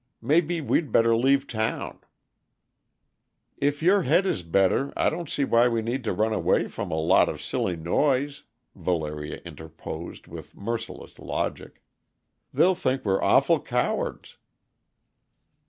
Maybe 0.23 0.61
we'd 0.61 0.91
better 0.91 1.15
leave 1.15 1.45
town" 1.45 1.99
"If 3.57 3.83
your 3.83 4.01
head 4.01 4.25
is 4.25 4.41
better, 4.41 4.91
I 4.97 5.11
don't 5.11 5.29
see 5.29 5.43
why 5.43 5.67
we 5.67 5.83
need 5.83 6.07
run 6.07 6.33
away 6.33 6.65
from 6.69 6.89
a 6.91 6.99
lot 6.99 7.29
of 7.29 7.39
silly 7.39 7.75
noise," 7.75 8.41
Valeria 8.73 9.37
interposed, 9.45 10.25
with 10.25 10.55
merciless 10.57 11.19
logic. 11.19 11.83
"They'll 12.51 12.73
think 12.73 13.05
we're 13.05 13.21
awful 13.21 13.59
cowards." 13.59 14.37